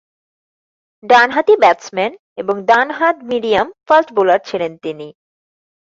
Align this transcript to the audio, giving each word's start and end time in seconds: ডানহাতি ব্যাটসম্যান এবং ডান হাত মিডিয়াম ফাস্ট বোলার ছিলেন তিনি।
ডানহাতি 1.03 1.53
ব্যাটসম্যান 1.61 2.11
এবং 2.37 2.55
ডান 2.69 2.87
হাত 2.91 3.15
মিডিয়াম 3.31 3.67
ফাস্ট 3.87 4.09
বোলার 4.15 4.39
ছিলেন 4.49 4.71
তিনি। 4.83 5.07